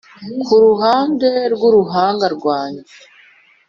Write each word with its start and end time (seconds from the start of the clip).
kuruhande 0.45 1.29
rwuruhanga 1.53 2.25
rwanjye, 2.35 2.93